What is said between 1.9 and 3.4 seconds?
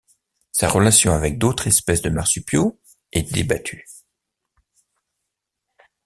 de marsupiaux est